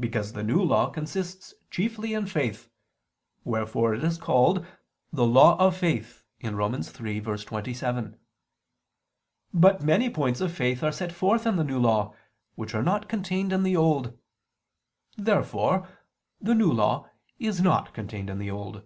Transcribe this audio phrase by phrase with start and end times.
[0.00, 2.70] Because the New Law consists chiefly in faith:
[3.44, 4.64] wherefore it is called
[5.12, 6.72] the "law of faith" (Rom.
[6.72, 8.14] 3:27).
[9.52, 12.14] But many points of faith are set forth in the New Law,
[12.54, 14.18] which are not contained in the Old.
[15.18, 15.86] Therefore
[16.40, 18.84] the New Law is not contained in the Old.